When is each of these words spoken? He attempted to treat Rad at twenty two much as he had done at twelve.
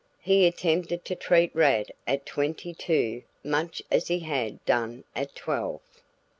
He 0.19 0.47
attempted 0.47 1.05
to 1.05 1.15
treat 1.15 1.55
Rad 1.55 1.91
at 2.07 2.25
twenty 2.25 2.73
two 2.73 3.21
much 3.43 3.83
as 3.91 4.07
he 4.07 4.21
had 4.21 4.65
done 4.65 5.03
at 5.15 5.35
twelve. 5.35 5.79